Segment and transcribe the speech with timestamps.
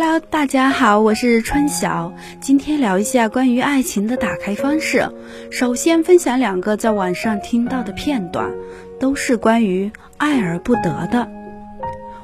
[0.00, 5.06] 哈喽大家好，我是春晓，今天聊一下关于爱情的打开方式。
[5.50, 8.50] 首先分享两个在网上听到的片段，
[8.98, 11.30] 都是关于爱而不得的。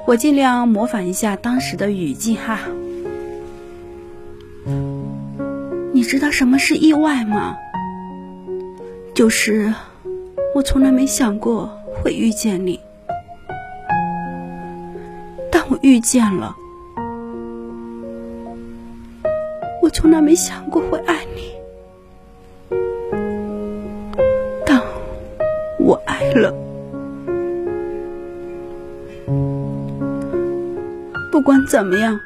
[0.07, 2.61] 我尽量模仿一下当时的语境哈。
[5.93, 7.55] 你知道什么是意外吗？
[9.13, 9.71] 就是
[10.55, 12.79] 我从来没想过会遇见你，
[15.51, 16.55] 但我遇见了。
[19.87, 21.53] 我从来没想过会爱你，
[24.65, 24.81] 但
[25.79, 26.53] 我爱了。
[31.31, 32.19] 不管怎么样，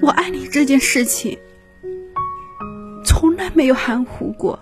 [0.00, 1.36] 我爱你这件事情
[3.04, 4.58] 从来没有含糊过。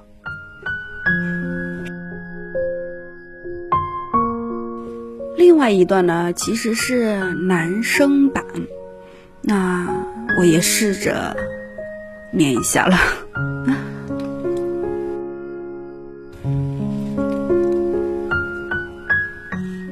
[5.37, 8.45] 另外一段呢，其实是男生版，
[9.43, 9.87] 那
[10.41, 11.37] 我也试着。
[12.33, 12.97] 念一下了。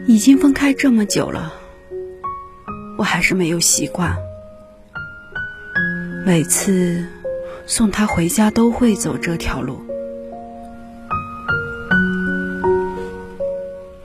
[0.07, 1.53] 已经分开这么久了，
[2.99, 4.17] 我还是没有习惯。
[6.27, 7.07] 每次
[7.65, 9.81] 送他回家都会走这条路，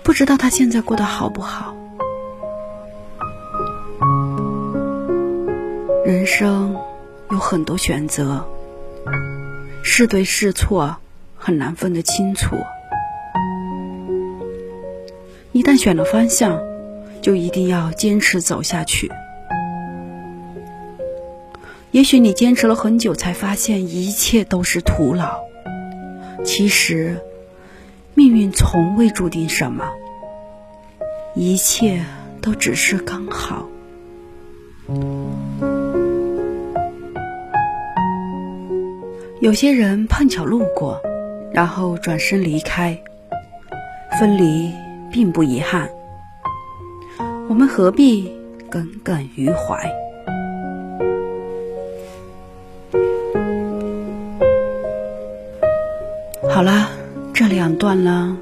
[0.03, 1.75] 不知道他现在过得好不好。
[6.05, 6.75] 人生。
[7.31, 8.45] 有很多选择，
[9.83, 10.97] 是对是错
[11.35, 12.55] 很难分得清楚。
[15.51, 16.61] 一旦选了方向，
[17.21, 19.11] 就一定要坚持走下去。
[21.91, 25.39] 也许你坚持了很久，才发现一切都是徒劳。
[26.43, 27.17] 其实，
[28.13, 29.85] 命运从未注定什么，
[31.35, 32.03] 一切
[32.41, 33.67] 都只是刚好。
[39.45, 40.99] 有些人碰巧路过，
[41.53, 42.99] 然后转身离开。
[44.19, 44.71] 分离
[45.11, 45.87] 并不遗憾，
[47.47, 48.31] 我们何必
[48.71, 49.87] 耿耿于怀？
[56.49, 56.89] 好啦，
[57.31, 58.35] 这两段呢，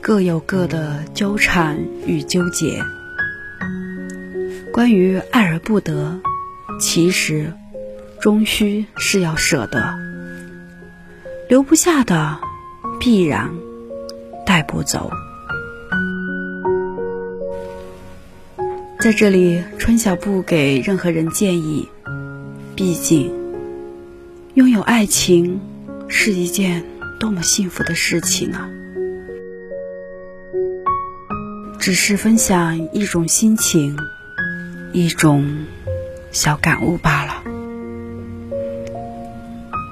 [0.00, 2.80] 各有各的纠缠与纠结。
[4.72, 6.18] 关于爱而不得，
[6.80, 7.52] 其实
[8.18, 10.07] 终须是要舍得。
[11.48, 12.38] 留不下的，
[13.00, 13.50] 必然
[14.44, 15.10] 带不走。
[19.00, 21.88] 在这里，春晓不给任何人建议，
[22.76, 23.32] 毕竟
[24.54, 25.58] 拥有爱情
[26.06, 26.84] 是一件
[27.18, 28.68] 多么幸福的事情啊？
[31.78, 33.96] 只是分享一种心情，
[34.92, 35.64] 一种
[36.30, 37.42] 小感悟罢了。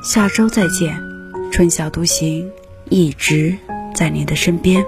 [0.04, 1.05] 下周再见。
[1.56, 2.52] 春晓独行，
[2.90, 3.56] 一直
[3.94, 4.84] 在你的身边。